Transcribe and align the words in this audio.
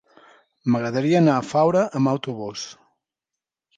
M'agradaria 0.75 1.21
anar 1.23 1.35
a 1.41 1.45
Faura 1.49 1.85
amb 2.01 2.13
autobús. 2.13 2.65